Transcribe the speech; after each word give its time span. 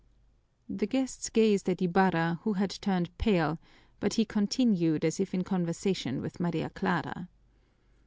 The 0.67 0.87
guests 0.87 1.29
gazed 1.29 1.69
at 1.69 1.79
Ibarra, 1.79 2.39
who 2.41 2.53
had 2.53 2.71
turned 2.81 3.15
pale, 3.19 3.59
but 3.99 4.15
he 4.15 4.25
continued 4.25 5.05
as 5.05 5.19
if 5.19 5.31
in 5.31 5.43
conversation 5.43 6.23
with 6.23 6.39
Maria 6.39 6.71
Clara. 6.71 7.29